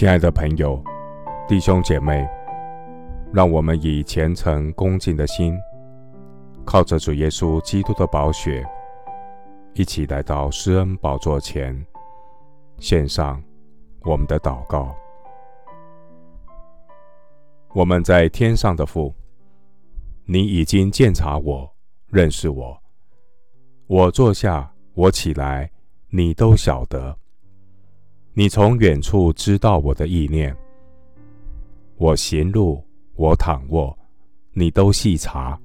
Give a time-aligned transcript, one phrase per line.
[0.00, 0.82] 亲爱的朋友、
[1.46, 2.26] 弟兄姐妹，
[3.34, 5.54] 让我们以虔诚恭敬的心，
[6.64, 8.66] 靠着主耶稣基督的宝血，
[9.74, 11.78] 一起来到施恩宝座前，
[12.78, 13.44] 献上
[14.00, 14.96] 我们的祷告。
[17.74, 19.14] 我们在天上的父，
[20.24, 21.70] 你已经鉴察我、
[22.06, 22.82] 认识我，
[23.86, 25.70] 我坐下，我起来，
[26.08, 27.14] 你都晓得。
[28.40, 30.56] 你从远处知道我的意念，
[31.98, 32.82] 我行路，
[33.14, 33.94] 我躺卧，
[34.54, 35.60] 你都细察。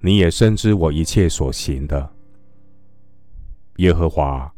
[0.00, 2.06] 你也深知我一切所行的。
[3.76, 4.54] 耶和华，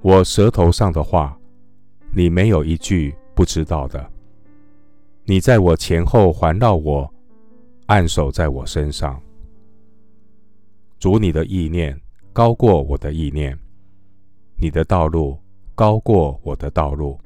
[0.00, 1.36] 我舌头上的话，
[2.14, 4.08] 你没有一句不知道的。
[5.24, 7.12] 你在我前后环绕我，
[7.86, 9.20] 按手在我身上。
[11.00, 12.00] 主，你的意念
[12.32, 13.58] 高过我的意念，
[14.54, 15.36] 你的道路。
[15.78, 17.16] 高过我的道路，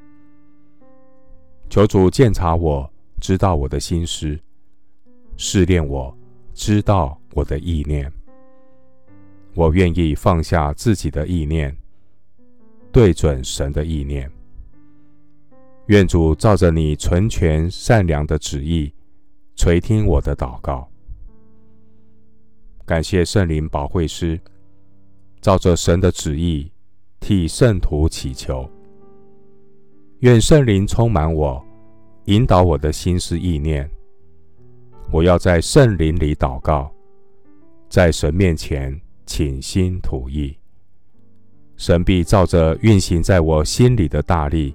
[1.70, 4.39] 求主鉴察我，知道我的心思，
[5.39, 6.14] 试炼我，
[6.53, 8.12] 知道我的意念。
[9.55, 11.75] 我愿意放下自己的意念，
[12.92, 14.30] 对准神的意念。
[15.86, 18.92] 愿主照着你纯全善良的旨意，
[19.56, 20.86] 垂听我的祷告。
[22.84, 24.39] 感谢圣灵保惠师，
[25.41, 26.70] 照着神的旨意。
[27.22, 28.68] 替圣徒祈求，
[30.18, 31.64] 愿圣灵充满我，
[32.24, 33.88] 引导我的心思意念。
[35.08, 36.92] 我要在圣灵里祷告，
[37.88, 40.58] 在神面前倾心吐意。
[41.76, 44.74] 神必照着运行在我心里的大力，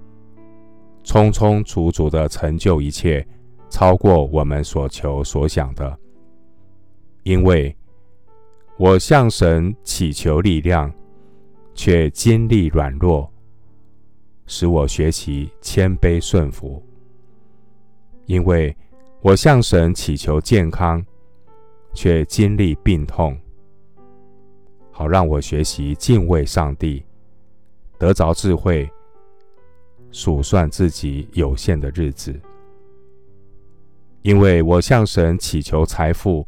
[1.03, 3.27] 充充足足的成就一切，
[3.69, 5.99] 超过我们所求所想的。
[7.23, 7.75] 因为
[8.77, 10.89] 我向神祈求力量。
[11.77, 13.31] 却经历软弱，
[14.47, 16.83] 使我学习谦卑顺服。
[18.25, 18.75] 因为
[19.21, 21.05] 我向神祈求健康，
[21.93, 23.39] 却经历病痛，
[24.91, 27.05] 好让我学习敬畏上帝，
[27.99, 28.89] 得着智慧，
[30.11, 32.37] 数算自己有限的日子。
[34.23, 36.45] 因为我向神祈求财富，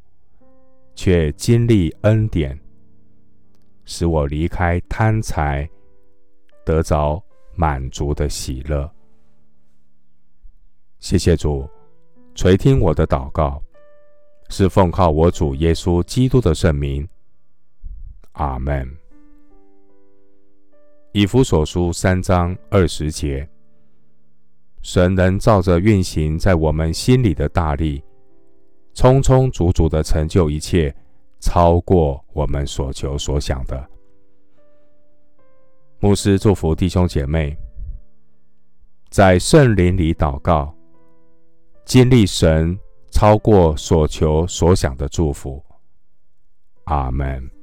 [0.95, 2.59] 却经历恩典。
[3.91, 5.67] 使我离开贪财，
[6.63, 7.19] 得着
[7.55, 8.87] 满足的喜乐。
[10.99, 11.67] 谢谢主，
[12.35, 13.59] 垂听我的祷告，
[14.49, 17.05] 是奉靠我主耶稣基督的圣名。
[18.33, 18.87] 阿门。
[21.11, 23.49] 以弗所书三章二十节，
[24.83, 28.03] 神能照着运行在我们心里的大力，
[28.93, 30.95] 充充足足的成就一切。
[31.39, 33.89] 超过我们所求所想的。
[35.99, 37.57] 牧师祝福弟兄姐妹，
[39.09, 40.73] 在圣灵里祷告，
[41.85, 42.77] 经历神
[43.11, 45.63] 超过所求所想的祝福。
[46.85, 47.58] 阿门。